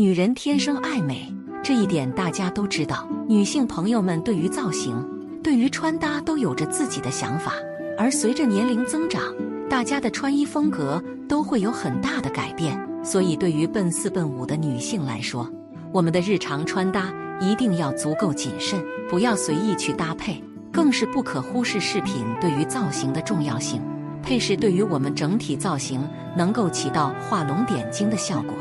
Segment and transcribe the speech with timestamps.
[0.00, 1.30] 女人天生爱美，
[1.62, 3.06] 这一点大家都知道。
[3.28, 4.96] 女性朋友们对于造型、
[5.42, 7.52] 对于穿搭都有着自己的想法，
[7.98, 9.22] 而随着年龄增长，
[9.68, 12.80] 大家的穿衣风格都会有很大的改变。
[13.04, 15.46] 所以，对于奔四奔五的女性来说，
[15.92, 20.42] 我们的日常穿搭一定要足够谨慎，不要随意去搭配，
[20.72, 23.82] 更是不可忽视饰品对于造型的重要性。
[24.22, 26.00] 配饰对于我们整体造型
[26.34, 28.54] 能够起到画龙点睛的效果，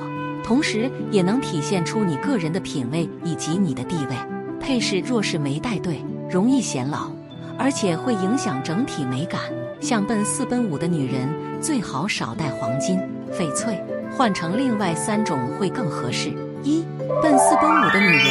[0.49, 4.15] 同时也能体现出你个人的品味以及你的地位。
[4.59, 7.11] 配饰若是没戴对，容易显老，
[7.55, 9.39] 而且会影响整体美感。
[9.79, 11.29] 像奔四奔五的女人，
[11.61, 12.99] 最好少戴黄金、
[13.31, 13.79] 翡翠，
[14.09, 16.29] 换成另外三种会更合适。
[16.63, 16.83] 一
[17.21, 18.25] 奔四奔五的女人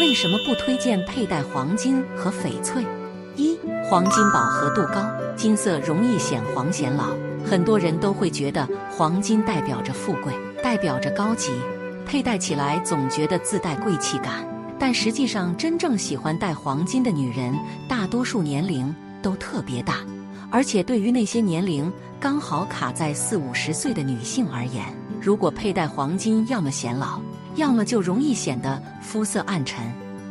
[0.00, 2.84] 为什么不推荐佩戴黄金和翡翠？
[3.36, 3.56] 一
[3.88, 5.08] 黄金饱和度高。
[5.36, 7.14] 金色容易显黄显老，
[7.48, 11.50] 很多人都会觉得黄金代表着富贵，代表着高级，
[12.06, 14.46] 佩戴起来总觉得自带贵气感。
[14.78, 17.54] 但实际上，真正喜欢戴黄金的女人，
[17.88, 19.96] 大多数年龄都特别大，
[20.50, 24.84] 而且对于那些年龄刚好卡在四五十岁的女性而言，
[25.20, 27.20] 如果佩戴黄金，要么显老，
[27.56, 29.84] 要么就容易显得肤色暗沉。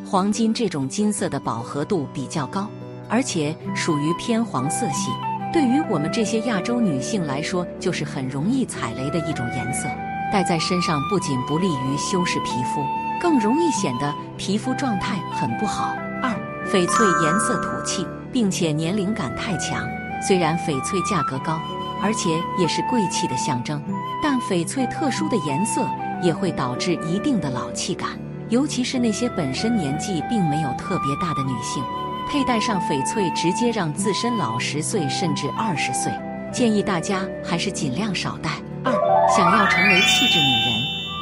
[0.05, 2.67] 黄金这种金色的饱和度比较高。
[3.11, 5.09] 而且属于偏黄色系，
[5.51, 9.89] 对于我们这些亚洲女性来说，就是很容易踩雷的一种颜色。
[10.31, 12.83] 戴在身上不仅不利于修饰皮肤，
[13.19, 15.95] 更容易显得皮肤状态很不好。
[16.21, 16.31] 二，
[16.71, 19.87] 翡翠颜色土气，并且年龄感太强。
[20.21, 21.59] 虽然翡翠价格高，
[22.01, 23.81] 而且也是贵气的象征，
[24.21, 25.87] 但翡翠特殊的颜色
[26.21, 28.09] 也会导致一定的老气感，
[28.49, 31.83] 尤其是那些本身年纪并没有特别大的女性。
[32.29, 36.11] 佩戴上翡翠，直接让自身老十岁甚至二十岁。
[36.51, 38.51] 建议大家还是尽量少戴。
[38.83, 38.93] 二，
[39.27, 40.73] 想要成为气质女人，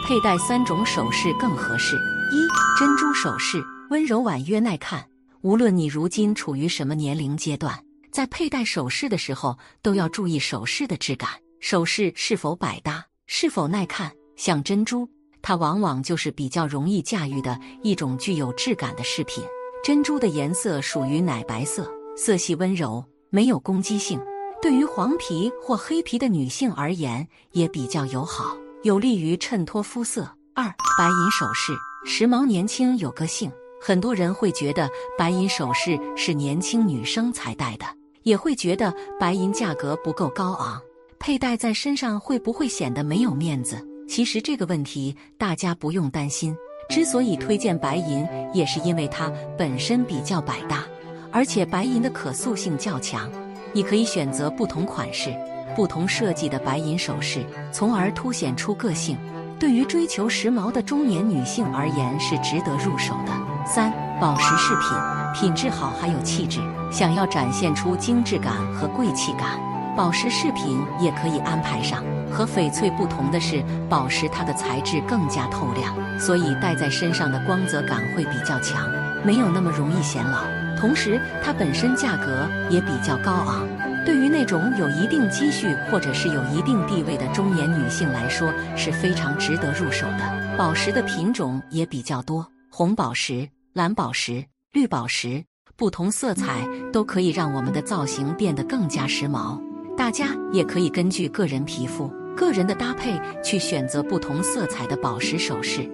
[0.05, 1.95] 佩戴三种首饰更合适。
[2.31, 5.05] 一，珍珠首饰，温柔婉约耐看。
[5.41, 7.77] 无论你如今处于什么年龄阶段，
[8.11, 11.29] 在佩戴首饰的时候，都要注意首饰的质感，
[11.59, 14.11] 首饰是否百搭，是否耐看。
[14.35, 15.09] 像珍珠，
[15.41, 19.43] 它往往就是比较容易驾驭的一种具有质感的饰品。
[19.83, 24.19] 珍珠的颜色属于奶白色，色系温柔，没有攻击性，
[24.61, 30.27] 对于黄皮或黑皮的女性而言也比较友好，有利于衬托肤色。
[30.55, 30.65] 二，
[30.97, 31.73] 白银首饰，
[32.05, 33.51] 时髦年轻有个性。
[33.79, 37.85] 很多人会觉得白银首饰是年轻女生才戴的，
[38.23, 40.81] 也会觉得白银价格不够高昂，
[41.19, 43.77] 佩戴在身上会不会显得没有面子？
[44.09, 46.55] 其实这个问题大家不用担心。
[46.89, 50.83] 之所以推荐白银，也是因为它本身比较百搭，
[51.31, 53.29] 而且白银的可塑性较强。
[53.73, 55.35] 你可以选择不同款式、
[55.75, 59.17] 不同设计的白银首饰，从而凸显出个性。
[59.59, 63.33] 对于追求时髦的中年女性而言，是值得入手的。
[63.65, 64.97] 三、宝石饰品，
[65.33, 66.59] 品质好还有气质，
[66.91, 69.59] 想要展现出精致感和贵气感，
[69.95, 72.03] 宝石饰品也可以安排上。
[72.31, 78.87] 和翡翠不同的是，宝石它的材质更加透亮，所以戴在身上的光泽感会比较强，
[79.25, 80.56] 没有那么容易显老。
[80.79, 83.67] 同时，它本身价格也比较高昂，
[84.05, 90.55] 对于那种有一定积蓄或者是有一定地位的中年女性来说是非常值得入手的。
[90.57, 95.43] 宝石的品种也比较多，红宝石、蓝宝石、绿宝石，
[95.75, 99.61] 不同色彩都可以让我们的造型变得更加时髦。
[99.97, 102.11] 大家也可以根据个人皮肤。
[102.35, 105.89] 个人的搭配去选择不同色彩的宝石首饰。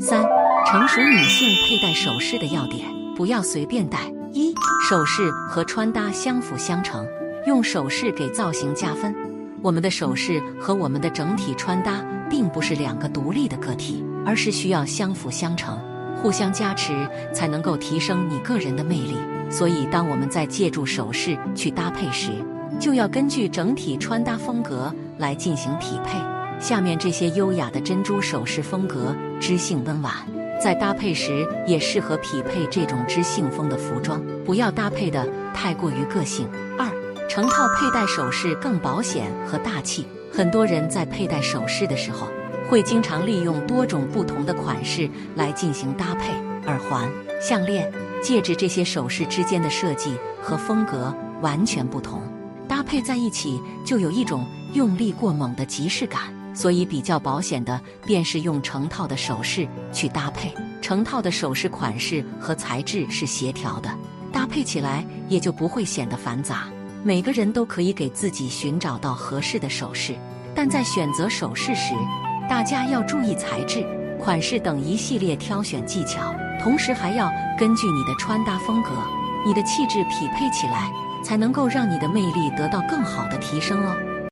[0.00, 0.24] 三、
[0.66, 3.98] 成熟女性佩戴首饰的要点，不要随便戴。
[4.32, 4.52] 一、
[4.88, 7.06] 首饰和穿搭相辅相成，
[7.46, 9.14] 用首饰给造型加分。
[9.62, 15.78] 我们的首饰和我们的整体穿搭并不是两个独立的个体，而是需要相辅相成，
[16.20, 16.92] 互相加持，
[17.32, 19.16] 才能够提升你个人的魅力。
[19.48, 22.30] 所以，当我们在借助首饰去搭配时，
[22.80, 26.18] 就要根据整体穿搭风格来进行匹配。
[26.58, 30.12] 下面这些优雅的珍珠首饰风格，知性温婉，
[30.64, 36.48] 在搭配时也适合匹配这种知性风的服装，不要搭配的太过于个性。
[36.78, 36.88] 二，
[37.28, 40.06] 成套佩戴首饰更保险和大气。
[40.32, 42.28] 很多人在佩戴首饰的时候，
[42.66, 45.06] 会经常利用多种不同的款式
[45.36, 46.32] 来进行搭配，
[46.64, 47.06] 耳环、
[47.38, 52.22] 项链、戒指这些首饰之间的设计和风格完全不同。
[52.66, 56.22] 搭配在一起就有一种用力过猛的即视感，
[56.54, 60.54] 所以比较保险的便是用成套的首饰去搭配。
[60.80, 63.90] 成套的首饰款式和材质是协调的，
[64.32, 66.68] 搭配起来也就不会显得繁杂。
[67.02, 70.14] 每个人都可以给自己寻找到合适的首饰，
[70.54, 71.94] 但在选择首饰时，
[72.48, 73.86] 大家要注意材质，
[74.18, 78.90] 款式等一系列挑选技巧，同时还要根据你的穿搭风格、
[79.46, 80.90] 你的气质匹配起来，
[81.22, 84.13] 才能够让你的魅力得到更好的提升哦。